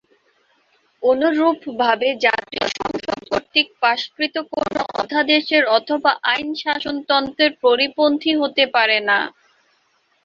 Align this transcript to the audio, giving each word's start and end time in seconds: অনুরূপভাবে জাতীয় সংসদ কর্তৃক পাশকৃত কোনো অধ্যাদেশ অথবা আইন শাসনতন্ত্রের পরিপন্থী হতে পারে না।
অনুরূপভাবে 1.03 2.07
জাতীয় 2.25 2.65
সংসদ 2.77 3.19
কর্তৃক 3.29 3.67
পাশকৃত 3.81 4.35
কোনো 4.53 4.79
অধ্যাদেশ 4.93 5.45
অথবা 5.77 6.11
আইন 6.31 6.49
শাসনতন্ত্রের 6.61 7.51
পরিপন্থী 7.63 8.31
হতে 8.41 8.63
পারে 8.75 8.97
না। 9.09 9.19